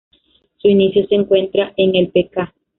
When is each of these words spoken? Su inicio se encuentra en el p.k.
Su 0.57 0.67
inicio 0.67 1.05
se 1.05 1.13
encuentra 1.13 1.73
en 1.77 1.93
el 1.95 2.09
p.k. 2.09 2.55